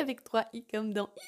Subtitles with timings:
[0.00, 1.20] avec 3 i comme dans i.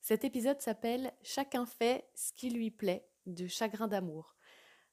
[0.00, 4.36] Cet épisode s'appelle Chacun fait ce qui lui plaît de chagrin d'amour.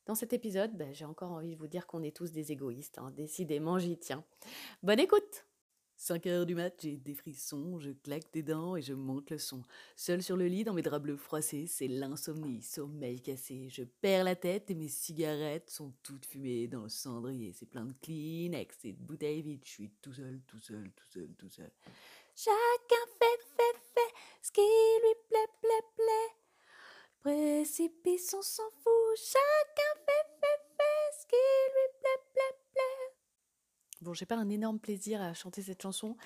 [0.06, 2.98] Dans cet épisode, ben, j'ai encore envie de vous dire qu'on est tous des égoïstes.
[2.98, 3.12] Hein.
[3.12, 4.24] Décidément, j'y tiens.
[4.84, 5.46] Bonne écoute
[6.02, 9.38] 5 heures du mat, j'ai des frissons, je claque des dents et je monte le
[9.38, 9.62] son.
[9.96, 13.70] Seul sur le lit, dans mes draps bleus froissés, c'est l'insomnie, sommeil cassé.
[13.70, 17.54] Je perds la tête et mes cigarettes sont toutes fumées dans le cendrier.
[17.54, 19.62] C'est plein de Kleenex et de bouteilles vides.
[19.64, 21.72] Je suis tout seul, tout seul, tout seul, tout seul.
[22.36, 26.34] Chacun fait, fait, fait ce qui lui plaît, plaît, plaît.
[27.22, 29.18] Précipice, on s'en fout.
[29.18, 32.31] Chacun fait, fait, fait ce qui lui plaît, plaît, plaît.
[34.02, 36.18] Bon, j'ai pas un énorme plaisir à chanter cette chanson.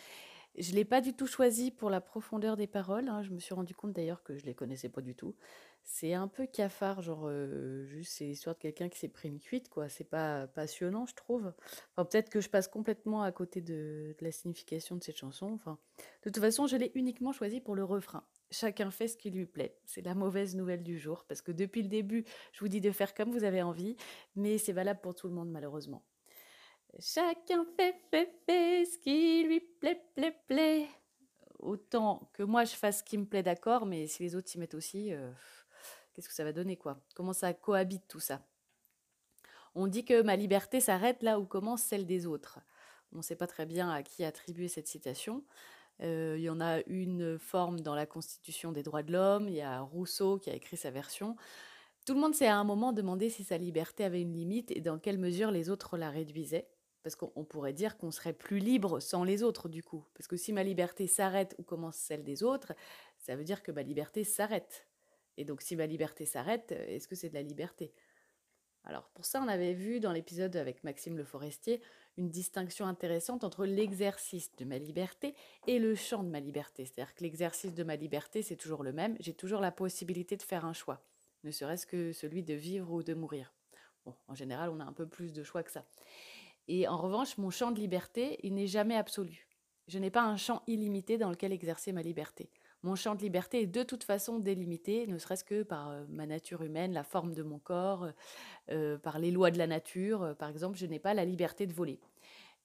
[0.58, 3.10] Je l'ai pas du tout choisie pour la profondeur des paroles.
[3.10, 3.22] hein.
[3.24, 5.36] Je me suis rendu compte d'ailleurs que je les connaissais pas du tout.
[5.84, 9.40] C'est un peu cafard, genre euh, juste c'est l'histoire de quelqu'un qui s'est pris une
[9.40, 9.90] cuite, quoi.
[9.90, 11.54] C'est pas passionnant, je trouve.
[11.92, 15.52] Enfin, peut-être que je passe complètement à côté de, la signification de cette chanson.
[15.54, 15.78] Enfin,
[16.24, 18.24] de toute façon, je l'ai uniquement choisie pour le refrain.
[18.50, 19.78] Chacun fait ce qui lui plaît.
[19.86, 22.92] C'est la mauvaise nouvelle du jour, parce que depuis le début, je vous dis de
[22.92, 23.98] faire comme vous avez envie,
[24.36, 26.04] mais c'est valable pour tout le monde, malheureusement.
[27.00, 30.88] Chacun fait, fait, fait ce qui lui plaît, plaît, plaît.
[31.60, 34.60] Autant que moi je fasse ce qui me plaît, d'accord, mais si les autres s'y
[34.60, 35.32] mettent aussi, euh,
[36.14, 37.02] qu'est-ce que ça va donner, quoi?
[37.14, 38.42] Comment ça cohabite tout ça?
[39.74, 42.60] On dit que ma liberté s'arrête là où commence celle des autres.
[43.12, 45.44] On ne sait pas très bien à qui attribuer cette citation.
[46.02, 49.56] Euh, il y en a une forme dans la Constitution des droits de l'homme, il
[49.56, 51.36] y a Rousseau qui a écrit sa version.
[52.06, 54.82] Tout le monde s'est à un moment demandé si sa liberté avait une limite et
[54.82, 56.70] dans quelle mesure les autres la réduisaient.
[57.06, 60.04] Parce qu'on on pourrait dire qu'on serait plus libre sans les autres, du coup.
[60.16, 62.74] Parce que si ma liberté s'arrête où commence celle des autres,
[63.20, 64.88] ça veut dire que ma liberté s'arrête.
[65.38, 67.94] Et donc si ma liberté s'arrête, est-ce que c'est de la liberté?
[68.86, 71.80] Alors pour ça, on avait vu dans l'épisode avec Maxime Le Forestier
[72.18, 75.36] une distinction intéressante entre l'exercice de ma liberté
[75.68, 76.86] et le champ de ma liberté.
[76.86, 79.16] C'est-à-dire que l'exercice de ma liberté, c'est toujours le même.
[79.20, 81.06] J'ai toujours la possibilité de faire un choix,
[81.44, 83.54] ne serait-ce que celui de vivre ou de mourir.
[84.06, 85.86] Bon, en général, on a un peu plus de choix que ça.
[86.68, 89.48] Et en revanche, mon champ de liberté, il n'est jamais absolu.
[89.88, 92.50] Je n'ai pas un champ illimité dans lequel exercer ma liberté.
[92.82, 96.26] Mon champ de liberté est de toute façon délimité, ne serait-ce que par euh, ma
[96.26, 98.08] nature humaine, la forme de mon corps,
[98.70, 100.36] euh, par les lois de la nature.
[100.38, 102.00] Par exemple, je n'ai pas la liberté de voler.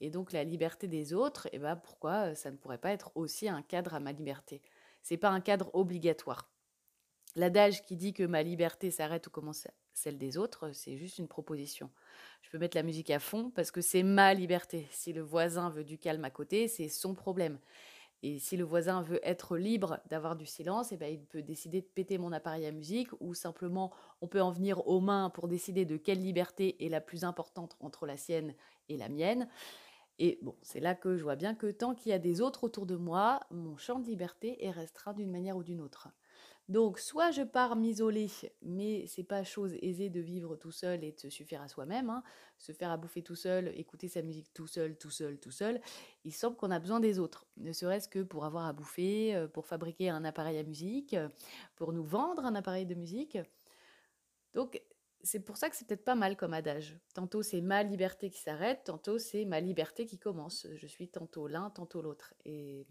[0.01, 3.13] Et donc la liberté des autres, eh ben, pourquoi euh, ça ne pourrait pas être
[3.15, 4.63] aussi un cadre à ma liberté?
[5.03, 6.49] C'est pas un cadre obligatoire.
[7.37, 11.29] L'adage qui dit que ma liberté s'arrête où commence celle des autres, c'est juste une
[11.29, 11.91] proposition.
[12.43, 14.89] Je peux mettre la musique à fond parce que c'est ma liberté.
[14.91, 17.59] Si le voisin veut du calme à côté, c'est son problème.
[18.23, 21.81] Et si le voisin veut être libre d'avoir du silence, eh ben, il peut décider
[21.81, 25.49] de péter mon appareil à musique ou simplement on peut en venir aux mains pour
[25.49, 28.55] décider de quelle liberté est la plus importante entre la sienne
[28.89, 29.49] et la mienne.
[30.19, 32.65] Et bon, c'est là que je vois bien que tant qu'il y a des autres
[32.65, 36.09] autour de moi, mon champ de liberté est restreint d'une manière ou d'une autre.
[36.71, 38.29] Donc, soit je pars m'isoler,
[38.63, 42.11] mais c'est pas chose aisée de vivre tout seul et de se suffire à soi-même,
[42.11, 42.23] hein.
[42.59, 45.81] se faire à bouffer tout seul, écouter sa musique tout seul, tout seul, tout seul.
[46.25, 49.49] Il semble qu'on a besoin des autres, ne serait-ce que pour avoir à bouffer, euh,
[49.49, 51.29] pour fabriquer un appareil à musique, euh,
[51.75, 53.37] pour nous vendre un appareil de musique.
[54.55, 54.81] Donc,
[55.25, 56.97] c'est pour ça que c'est peut-être pas mal comme adage.
[57.15, 60.69] Tantôt c'est ma liberté qui s'arrête, tantôt c'est ma liberté qui commence.
[60.77, 62.33] Je suis tantôt l'un, tantôt l'autre.
[62.45, 62.87] Et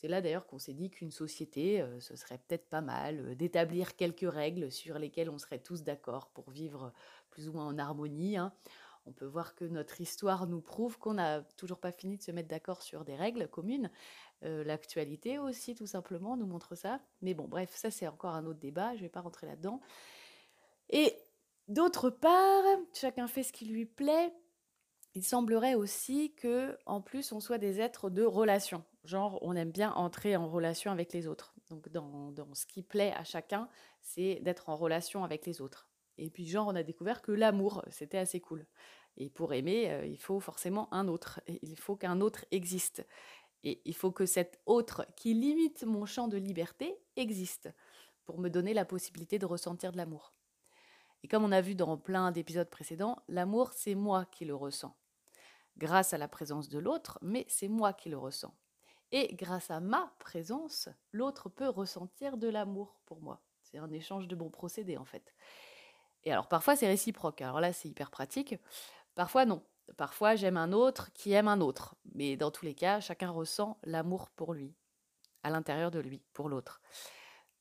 [0.00, 3.34] c'est là d'ailleurs qu'on s'est dit qu'une société, euh, ce serait peut-être pas mal euh,
[3.34, 6.94] d'établir quelques règles sur lesquelles on serait tous d'accord pour vivre
[7.28, 8.38] plus ou moins en harmonie.
[8.38, 8.50] hein.
[9.04, 12.30] On peut voir que notre histoire nous prouve qu'on n'a toujours pas fini de se
[12.30, 13.90] mettre d'accord sur des règles communes.
[14.42, 17.00] Euh, L'actualité aussi, tout simplement, nous montre ça.
[17.20, 19.82] Mais bon, bref, ça c'est encore un autre débat, je ne vais pas rentrer là-dedans.
[20.88, 21.14] Et
[21.68, 22.64] d'autre part,
[22.94, 24.32] chacun fait ce qui lui plaît.
[25.14, 28.84] Il semblerait aussi que, en plus, on soit des êtres de relation.
[29.04, 31.52] Genre, on aime bien entrer en relation avec les autres.
[31.68, 33.68] Donc, dans, dans ce qui plaît à chacun,
[34.00, 35.88] c'est d'être en relation avec les autres.
[36.16, 38.66] Et puis, genre, on a découvert que l'amour, c'était assez cool.
[39.16, 41.40] Et pour aimer, euh, il faut forcément un autre.
[41.62, 43.04] Il faut qu'un autre existe.
[43.64, 47.68] Et il faut que cet autre qui limite mon champ de liberté existe
[48.24, 50.32] pour me donner la possibilité de ressentir de l'amour.
[51.22, 54.96] Et comme on a vu dans plein d'épisodes précédents, l'amour, c'est moi qui le ressens.
[55.78, 58.54] Grâce à la présence de l'autre, mais c'est moi qui le ressens.
[59.12, 63.42] Et grâce à ma présence, l'autre peut ressentir de l'amour pour moi.
[63.62, 65.34] C'est un échange de bons procédés en fait.
[66.24, 68.56] Et alors parfois c'est réciproque, alors là c'est hyper pratique.
[69.14, 69.62] Parfois non.
[69.96, 71.96] Parfois j'aime un autre qui aime un autre.
[72.14, 74.76] Mais dans tous les cas, chacun ressent l'amour pour lui,
[75.42, 76.80] à l'intérieur de lui, pour l'autre.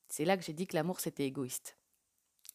[0.08, 1.78] C'est là que j'ai dit que l'amour c'était égoïste.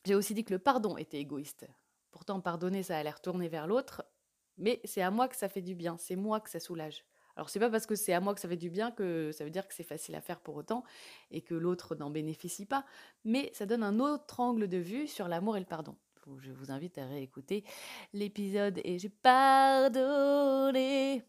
[0.04, 1.66] J'ai aussi dit que le pardon était égoïste.
[2.12, 4.04] Pourtant pardonner ça a l'air tourné vers l'autre,
[4.58, 7.04] mais c'est à moi que ça fait du bien, c'est moi que ça soulage.
[7.36, 9.44] Alors c'est pas parce que c'est à moi que ça fait du bien que ça
[9.44, 10.84] veut dire que c'est facile à faire pour autant
[11.30, 12.84] et que l'autre n'en bénéficie pas,
[13.24, 15.96] mais ça donne un autre angle de vue sur l'amour et le pardon.
[16.38, 17.64] Je vous invite à réécouter
[18.14, 20.02] l'épisode et j'ai pardonné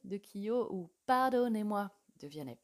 [0.06, 1.92] de Kyo ou Pardonnez-moi
[2.22, 2.58] de Vianney.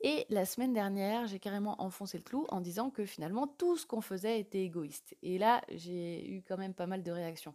[0.00, 3.84] Et la semaine dernière, j'ai carrément enfoncé le clou en disant que finalement tout ce
[3.84, 5.16] qu'on faisait était égoïste.
[5.22, 7.54] Et là, j'ai eu quand même pas mal de réactions.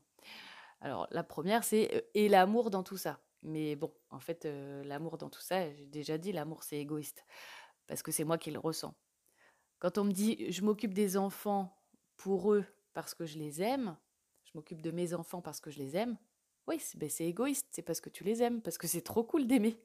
[0.84, 3.20] Alors la première, c'est euh, et l'amour dans tout ça.
[3.42, 7.26] Mais bon, en fait, euh, l'amour dans tout ça, j'ai déjà dit, l'amour c'est égoïste.
[7.88, 8.94] Parce que c'est moi qui le ressens.
[9.80, 11.76] Quand on me dit je m'occupe des enfants
[12.18, 13.98] pour eux parce que je les aime,
[14.44, 16.18] je m'occupe de mes enfants parce que je les aime,
[16.68, 19.48] oui, c'est ben, égoïste, c'est parce que tu les aimes, parce que c'est trop cool
[19.48, 19.78] d'aimer.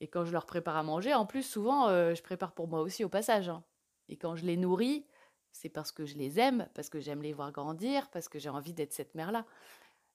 [0.00, 2.80] Et quand je leur prépare à manger, en plus, souvent, euh, je prépare pour moi
[2.80, 3.48] aussi au passage.
[3.48, 3.64] Hein.
[4.08, 5.06] Et quand je les nourris,
[5.54, 8.48] c'est parce que je les aime, parce que j'aime les voir grandir, parce que j'ai
[8.48, 9.46] envie d'être cette mère-là.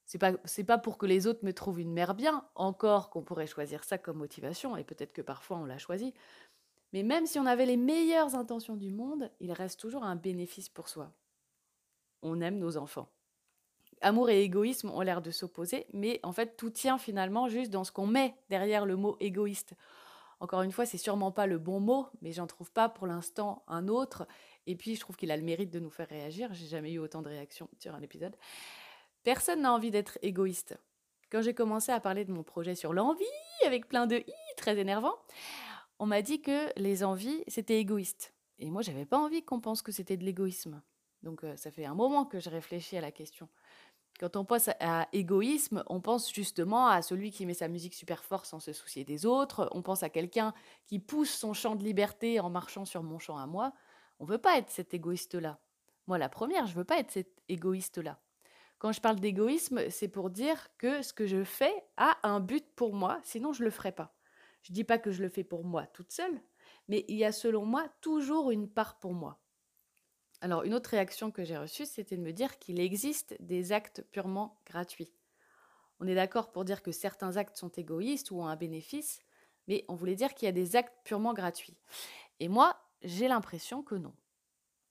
[0.06, 3.48] C'est pas pas pour que les autres me trouvent une mère bien, encore qu'on pourrait
[3.48, 6.14] choisir ça comme motivation et peut-être que parfois on l'a choisi.
[6.92, 10.68] Mais même si on avait les meilleures intentions du monde, il reste toujours un bénéfice
[10.68, 11.14] pour soi.
[12.22, 13.08] On aime nos enfants.
[14.02, 17.86] Amour et égoïsme ont l'air de s'opposer, mais en fait tout tient finalement juste dans
[17.86, 19.74] ce qu'on met derrière le mot égoïste.
[20.40, 23.64] Encore une fois, c'est sûrement pas le bon mot, mais j'en trouve pas pour l'instant
[23.68, 24.28] un autre.
[24.68, 26.54] Et puis je trouve qu'il a le mérite de nous faire réagir.
[26.54, 28.36] J'ai jamais eu autant de réactions sur un épisode.
[29.24, 30.78] Personne n'a envie d'être égoïste.
[31.30, 33.24] Quand j'ai commencé à parler de mon projet sur l'envie,
[33.66, 35.16] avec plein de i très énervant,
[36.00, 38.34] on m'a dit que les envies, c'était égoïste.
[38.58, 40.82] Et moi, j'avais pas envie qu'on pense que c'était de l'égoïsme.
[41.24, 43.50] Donc, euh, ça fait un moment que je réfléchis à la question.
[44.20, 48.26] Quand on pense à égoïsme, on pense justement à celui qui met sa musique super
[48.26, 49.70] fort sans se soucier des autres.
[49.72, 50.54] On pense à quelqu'un
[50.88, 53.72] qui pousse son champ de liberté en marchant sur mon champ à moi.
[54.20, 55.58] On veut pas être cet égoïste-là.
[56.08, 58.20] Moi, la première, je veux pas être cet égoïste-là.
[58.78, 62.66] Quand je parle d'égoïsme, c'est pour dire que ce que je fais a un but
[62.76, 64.18] pour moi, sinon je ne le ferai pas.
[64.64, 66.42] Je dis pas que je le fais pour moi toute seule,
[66.90, 69.40] mais il y a selon moi toujours une part pour moi.
[70.42, 74.04] Alors une autre réaction que j'ai reçue, c'était de me dire qu'il existe des actes
[74.12, 75.14] purement gratuits.
[76.00, 79.22] On est d'accord pour dire que certains actes sont égoïstes ou ont un bénéfice,
[79.68, 81.78] mais on voulait dire qu'il y a des actes purement gratuits.
[82.40, 84.14] Et moi, j'ai l'impression que non.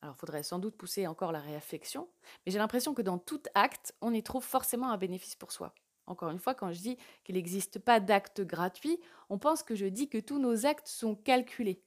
[0.02, 2.08] Alors, il faudrait sans doute pousser encore la réaffection,
[2.44, 5.74] mais j'ai l'impression que dans tout acte, on y trouve forcément un bénéfice pour soi.
[6.06, 9.86] Encore une fois, quand je dis qu'il n'existe pas d'acte gratuit, on pense que je
[9.86, 11.82] dis que tous nos actes sont calculés.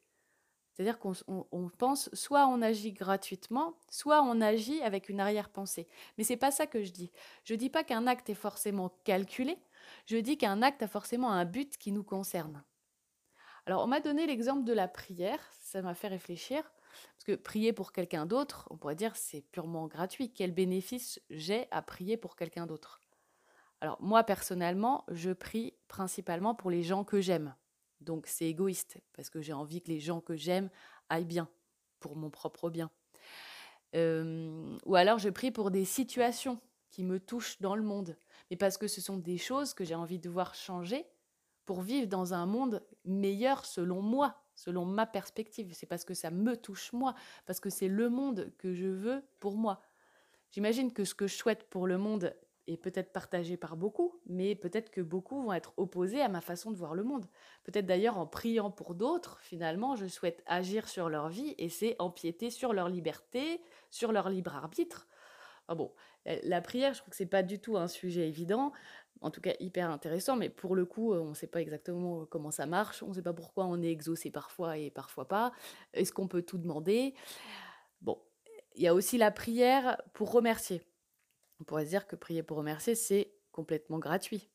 [0.73, 5.87] C'est-à-dire qu'on pense soit on agit gratuitement, soit on agit avec une arrière-pensée.
[6.17, 7.11] Mais c'est pas ça que je dis.
[7.43, 9.57] Je dis pas qu'un acte est forcément calculé,
[10.05, 12.63] je dis qu'un acte a forcément un but qui nous concerne.
[13.65, 16.63] Alors on m'a donné l'exemple de la prière, ça m'a fait réfléchir.
[17.15, 20.33] Parce que prier pour quelqu'un d'autre, on pourrait dire c'est purement gratuit.
[20.33, 23.01] Quel bénéfice j'ai à prier pour quelqu'un d'autre?
[23.79, 27.55] Alors moi personnellement, je prie principalement pour les gens que j'aime.
[28.01, 30.69] Donc c'est égoïste parce que j'ai envie que les gens que j'aime
[31.09, 31.47] aillent bien
[31.99, 32.89] pour mon propre bien.
[33.95, 38.17] Euh, ou alors je prie pour des situations qui me touchent dans le monde,
[38.49, 41.05] mais parce que ce sont des choses que j'ai envie de voir changer
[41.65, 45.71] pour vivre dans un monde meilleur selon moi, selon ma perspective.
[45.73, 47.15] C'est parce que ça me touche moi,
[47.45, 49.81] parce que c'est le monde que je veux pour moi.
[50.51, 52.35] J'imagine que ce que je souhaite pour le monde
[52.67, 56.71] est peut-être partagé par beaucoup, mais peut-être que beaucoup vont être opposés à ma façon
[56.71, 57.25] de voir le monde.
[57.63, 61.95] Peut-être d'ailleurs en priant pour d'autres, finalement, je souhaite agir sur leur vie et c'est
[61.99, 65.07] empiéter sur leur liberté, sur leur libre arbitre.
[65.67, 65.91] Ah bon,
[66.25, 68.73] la prière, je trouve que c'est pas du tout un sujet évident
[69.21, 72.51] en tout cas hyper intéressant, mais pour le coup, on ne sait pas exactement comment
[72.51, 75.51] ça marche, on ne sait pas pourquoi on est exaucé parfois et parfois pas.
[75.93, 77.13] Est-ce qu'on peut tout demander?
[78.01, 78.19] Bon,
[78.75, 80.81] il y a aussi la prière pour remercier.
[81.61, 84.49] On pourrait se dire que prier pour remercier, c'est complètement gratuit.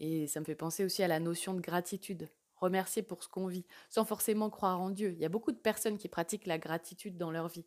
[0.00, 2.28] Et ça me fait penser aussi à la notion de gratitude.
[2.56, 5.12] Remercier pour ce qu'on vit, sans forcément croire en Dieu.
[5.12, 7.66] Il y a beaucoup de personnes qui pratiquent la gratitude dans leur vie.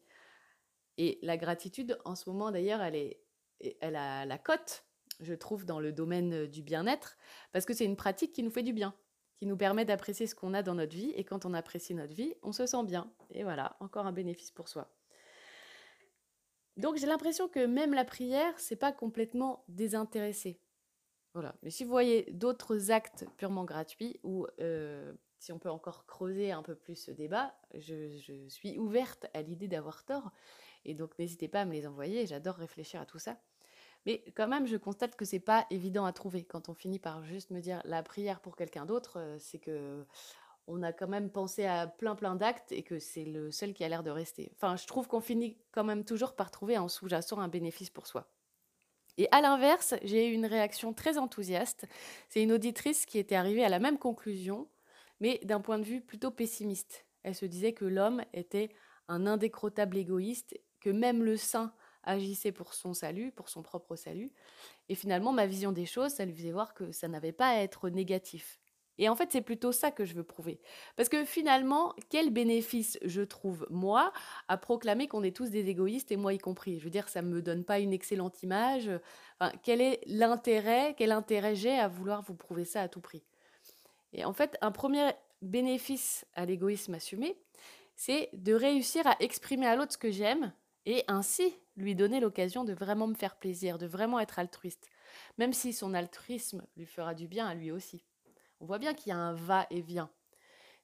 [0.98, 3.16] Et la gratitude, en ce moment d'ailleurs, elle,
[3.80, 4.84] elle a la cote
[5.20, 7.18] je trouve, dans le domaine du bien-être,
[7.52, 8.94] parce que c'est une pratique qui nous fait du bien,
[9.38, 12.14] qui nous permet d'apprécier ce qu'on a dans notre vie, et quand on apprécie notre
[12.14, 13.12] vie, on se sent bien.
[13.32, 14.90] Et voilà, encore un bénéfice pour soi.
[16.80, 20.60] Donc j'ai l'impression que même la prière, c'est pas complètement désintéressé.
[21.34, 21.56] Voilà.
[21.62, 24.48] Mais si vous voyez d'autres actes purement gratuits ou
[25.38, 29.42] si on peut encore creuser un peu plus ce débat, je, je suis ouverte à
[29.42, 30.32] l'idée d'avoir tort.
[30.86, 33.38] Et donc n'hésitez pas à me les envoyer, j'adore réfléchir à tout ça.
[34.06, 36.44] Mais quand même, je constate que c'est pas évident à trouver.
[36.46, 40.06] Quand on finit par juste me dire la prière pour quelqu'un d'autre, euh, c'est que
[40.70, 43.84] on a quand même pensé à plein plein d'actes et que c'est le seul qui
[43.84, 44.52] a l'air de rester.
[44.56, 48.08] Enfin, je trouve qu'on finit quand même toujours par trouver en sous-jacent un bénéfice pour
[48.08, 48.32] soi.
[49.18, 51.88] Et à l'inverse, j'ai eu une réaction très enthousiaste.
[52.30, 54.70] C'est une auditrice qui était arrivée à la même conclusion,
[55.20, 57.06] mais d'un point de vue plutôt pessimiste.
[57.24, 58.70] Elle se disait que l'homme était
[59.10, 61.74] un indécrottable égoïste, que même le saint
[62.04, 64.32] agissait pour son salut, pour son propre salut.
[64.88, 67.62] Et finalement, ma vision des choses, ça lui faisait voir que ça n'avait pas à
[67.62, 68.60] être négatif.
[69.00, 70.60] Et en fait, c'est plutôt ça que je veux prouver.
[70.98, 74.12] Parce que finalement, quel bénéfice je trouve, moi,
[74.50, 76.80] à proclamer qu'on est tous des égoïstes, et moi y compris?
[76.80, 78.92] Je veux dire, ça ne me donne pas une excellente image.
[79.40, 83.24] Enfin, quel est l'intérêt, quel intérêt j'ai à vouloir vous prouver ça à tout prix?
[84.12, 87.38] Et en fait, un premier bénéfice à l'égoïsme assumé,
[87.96, 90.52] c'est de réussir à exprimer à l'autre ce que j'aime,
[90.86, 94.90] et ainsi lui donner l'occasion de vraiment me faire plaisir, de vraiment être altruiste,
[95.38, 98.04] même si son altruisme lui fera du bien à lui aussi.
[98.60, 100.10] On voit bien qu'il y a un va-et-vient.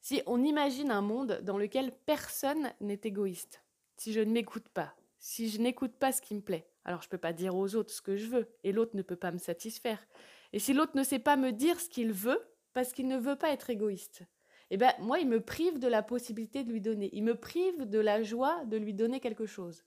[0.02, 3.64] Si on imagine un monde dans lequel personne n'est égoïste,
[3.98, 7.08] si je ne m'écoute pas, si je n'écoute pas ce qui me plaît, alors je
[7.08, 9.32] ne peux pas dire aux autres ce que je veux, et l'autre ne peut pas
[9.32, 10.06] me satisfaire.
[10.54, 12.42] Et si l'autre ne sait pas me dire ce qu'il veut,
[12.74, 14.24] parce qu'il ne veut pas être égoïste,
[14.70, 17.10] eh ben moi, il me prive de la possibilité de lui donner.
[17.14, 19.84] Il me prive de la joie de lui donner quelque chose.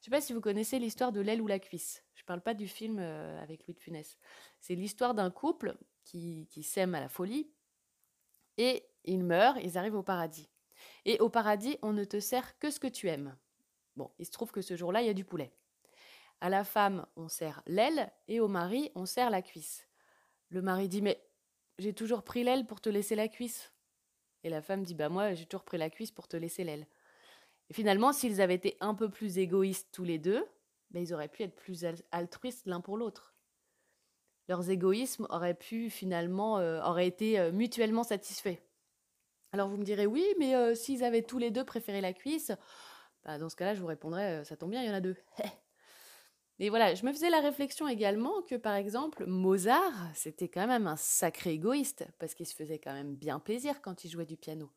[0.00, 2.04] Je ne sais pas si vous connaissez l'histoire de l'aile ou la cuisse.
[2.14, 4.16] Je ne parle pas du film euh, avec Louis de Funès.
[4.60, 5.76] C'est l'histoire d'un couple
[6.08, 7.50] qui, qui s'aime à la folie
[8.56, 10.48] et ils meurent, ils arrivent au paradis.
[11.04, 13.36] Et au paradis, on ne te sert que ce que tu aimes.
[13.96, 15.52] Bon, il se trouve que ce jour-là, il y a du poulet.
[16.40, 19.88] À la femme, on sert l'aile et au mari, on sert la cuisse.
[20.50, 21.20] Le mari dit Mais
[21.78, 23.72] j'ai toujours pris l'aile pour te laisser la cuisse.
[24.44, 26.86] Et la femme dit Bah, moi, j'ai toujours pris la cuisse pour te laisser l'aile.
[27.70, 30.44] Et finalement, s'ils avaient été un peu plus égoïstes tous les deux,
[30.90, 33.34] ben, ils auraient pu être plus altruistes l'un pour l'autre.
[34.48, 38.56] Leurs égoïsmes auraient pu finalement, euh, auraient été euh, mutuellement satisfaits.
[39.52, 42.52] Alors vous me direz, oui, mais euh, s'ils avaient tous les deux préféré la cuisse,
[43.24, 45.16] bah, dans ce cas-là, je vous répondrais, ça tombe bien, il y en a deux.
[46.58, 50.86] mais voilà, je me faisais la réflexion également que, par exemple, Mozart, c'était quand même
[50.86, 54.38] un sacré égoïste, parce qu'il se faisait quand même bien plaisir quand il jouait du
[54.38, 54.70] piano.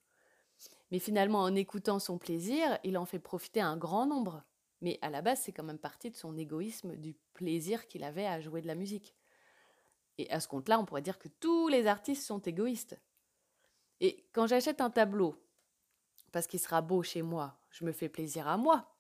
[0.92, 4.44] Mais finalement, en écoutant son plaisir, il en fait profiter un grand nombre.
[4.82, 8.26] Mais à la base, c'est quand même partie de son égoïsme, du plaisir qu'il avait
[8.26, 9.16] à jouer de la musique.
[10.18, 13.00] Et à ce compte-là, on pourrait dire que tous les artistes sont égoïstes.
[14.00, 15.36] Et quand j'achète un tableau,
[16.32, 18.96] parce qu'il sera beau chez moi, je me fais plaisir à moi,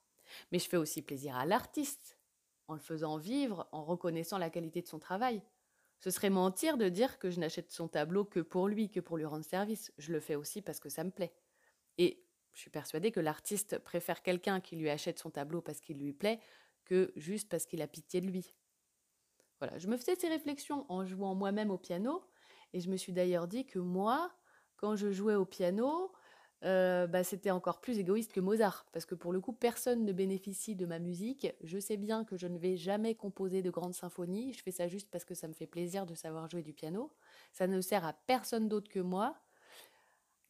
[0.51, 2.17] mais je fais aussi plaisir à l'artiste,
[2.67, 5.41] en le faisant vivre, en reconnaissant la qualité de son travail.
[5.99, 9.17] Ce serait mentir de dire que je n'achète son tableau que pour lui, que pour
[9.17, 9.93] lui rendre service.
[9.97, 11.33] Je le fais aussi parce que ça me plaît.
[11.97, 15.99] Et je suis persuadée que l'artiste préfère quelqu'un qui lui achète son tableau parce qu'il
[15.99, 16.39] lui plaît
[16.85, 18.55] que juste parce qu'il a pitié de lui.
[19.61, 22.23] Voilà, je me faisais ces réflexions en jouant moi-même au piano,
[22.73, 24.31] et je me suis d'ailleurs dit que moi,
[24.75, 26.11] quand je jouais au piano,
[26.63, 30.13] euh, bah, c'était encore plus égoïste que Mozart, parce que pour le coup, personne ne
[30.13, 31.47] bénéficie de ma musique.
[31.63, 34.87] Je sais bien que je ne vais jamais composer de grandes symphonies, je fais ça
[34.87, 37.11] juste parce que ça me fait plaisir de savoir jouer du piano.
[37.51, 39.35] Ça ne sert à personne d'autre que moi.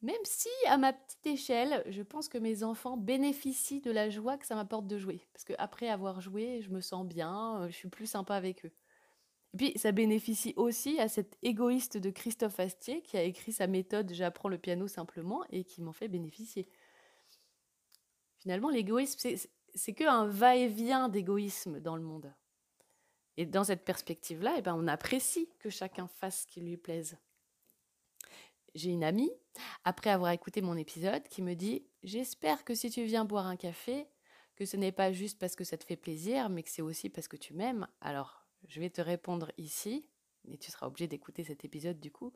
[0.01, 4.37] Même si, à ma petite échelle, je pense que mes enfants bénéficient de la joie
[4.37, 5.27] que ça m'apporte de jouer.
[5.33, 8.71] Parce qu'après avoir joué, je me sens bien, je suis plus sympa avec eux.
[9.53, 13.67] Et puis, ça bénéficie aussi à cet égoïste de Christophe Astier qui a écrit sa
[13.67, 16.69] méthode J'apprends le piano simplement et qui m'en fait bénéficier.
[18.39, 19.37] Finalement, l'égoïsme,
[19.75, 22.33] c'est qu'un va-et-vient d'égoïsme dans le monde.
[23.37, 27.17] Et dans cette perspective-là, eh ben, on apprécie que chacun fasse ce qui lui plaise
[28.75, 29.31] j'ai une amie,
[29.83, 33.55] après avoir écouté mon épisode, qui me dit J'espère que si tu viens boire un
[33.55, 34.07] café,
[34.55, 37.09] que ce n'est pas juste parce que ça te fait plaisir, mais que c'est aussi
[37.09, 37.87] parce que tu m'aimes.
[37.99, 40.05] Alors, je vais te répondre ici,
[40.49, 42.33] et tu seras obligé d'écouter cet épisode du coup.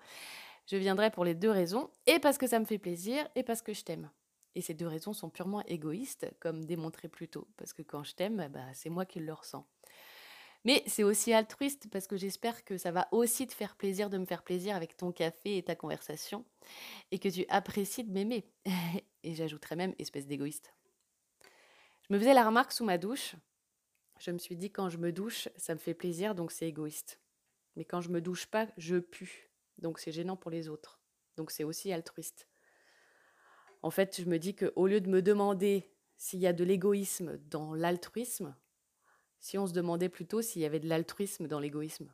[0.68, 3.62] Je viendrai pour les deux raisons, et parce que ça me fait plaisir, et parce
[3.62, 4.10] que je t'aime.
[4.56, 8.16] Et ces deux raisons sont purement égoïstes, comme démontré plus tôt, parce que quand je
[8.16, 9.68] t'aime, bah, c'est moi qui le ressens.
[10.66, 14.18] Mais c'est aussi altruiste parce que j'espère que ça va aussi te faire plaisir de
[14.18, 16.44] me faire plaisir avec ton café et ta conversation
[17.12, 18.50] et que tu apprécies de m'aimer.
[19.24, 20.74] et j'ajouterais même espèce d'égoïste.
[22.10, 23.36] Je me faisais la remarque sous ma douche.
[24.20, 27.20] Je me suis dit quand je me douche, ça me fait plaisir donc c'est égoïste.
[27.76, 29.52] Mais quand je me douche pas, je pue.
[29.78, 31.00] Donc c'est gênant pour les autres.
[31.36, 32.48] Donc c'est aussi altruiste.
[33.82, 36.64] En fait, je me dis que au lieu de me demander s'il y a de
[36.64, 38.56] l'égoïsme dans l'altruisme,
[39.40, 42.12] si on se demandait plutôt s'il y avait de l'altruisme dans l'égoïsme.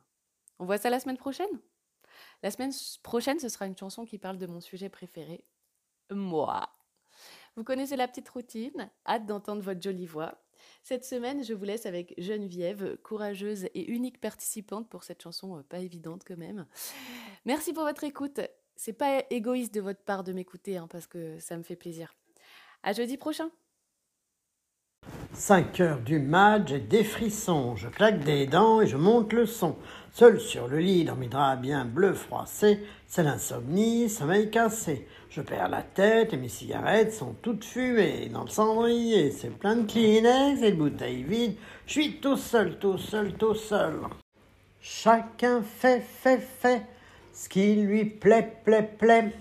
[0.58, 1.60] On voit ça la semaine prochaine?
[2.42, 5.44] La semaine prochaine, ce sera une chanson qui parle de mon sujet préféré,
[6.10, 6.68] moi.
[7.56, 10.41] Vous connaissez la petite routine, hâte d'entendre votre jolie voix.
[10.82, 15.62] Cette semaine, je vous laisse avec Geneviève, courageuse et unique participante pour cette chanson euh,
[15.62, 16.66] pas évidente quand même.
[17.44, 18.40] Merci pour votre écoute.
[18.76, 22.14] C'est pas égoïste de votre part de m'écouter hein, parce que ça me fait plaisir.
[22.82, 23.50] À jeudi prochain.
[25.34, 29.46] 5 heures du mat, j'ai des frissons, je claque des dents et je monte le
[29.46, 29.76] son.
[30.12, 35.08] Seul sur le lit, dans mes draps bien bleus froissés, c'est l'insomnie, sommeil cassé.
[35.34, 38.28] Je perds la tête et mes cigarettes sont toutes fumées.
[38.30, 41.56] Dans le cendrier, c'est plein de Kleenex et de bouteilles vides.
[41.86, 43.94] Je suis tout seul, tout seul, tout seul.
[44.78, 46.82] Chacun fait, fait, fait
[47.32, 49.32] ce qui lui plaît, plaît, plaît.